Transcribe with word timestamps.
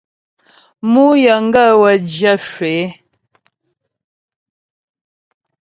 Mǔ 0.91 1.03
yəŋgaə́ 1.23 1.69
wə́ 1.81 1.93
zhyə̂ 2.11 2.35
shwə 2.49 2.69
é. 2.83 2.85